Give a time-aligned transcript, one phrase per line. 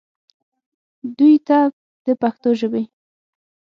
[1.17, 1.59] دوي ته
[2.05, 2.83] د پښتو ژبې